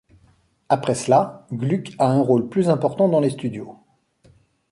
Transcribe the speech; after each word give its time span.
Après 0.67 0.95
cela, 0.95 1.45
Gluck 1.51 1.91
a 1.99 2.07
un 2.09 2.21
rôle 2.21 2.49
plus 2.49 2.69
important 2.69 3.07
dans 3.07 3.19
les 3.19 3.29
studios. 3.29 3.77